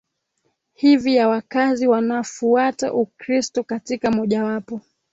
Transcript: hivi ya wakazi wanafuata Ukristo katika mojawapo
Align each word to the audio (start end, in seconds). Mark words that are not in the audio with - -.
hivi 0.73 1.15
ya 1.15 1.27
wakazi 1.27 1.87
wanafuata 1.87 2.93
Ukristo 2.93 3.63
katika 3.63 4.11
mojawapo 4.11 4.81